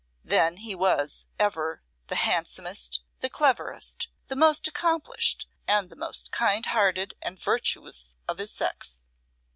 Then 0.23 0.57
he 0.57 0.73
was 0.73 1.25
ever, 1.37 1.83
the 2.07 2.15
handsomest, 2.15 3.01
the 3.19 3.29
cleverest, 3.29 4.07
the 4.29 4.35
most 4.35 4.67
accomplished, 4.67 5.47
and 5.67 5.91
the 5.91 5.95
most 5.95 6.31
kind 6.31 6.65
hearted 6.65 7.13
and 7.21 7.37
virtuous 7.37 8.15
of 8.27 8.39
his 8.39 8.49
sex. 8.51 9.03